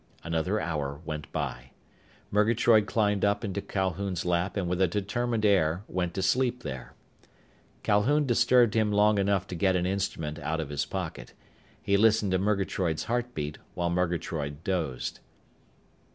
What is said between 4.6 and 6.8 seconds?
with a determined air went to sleep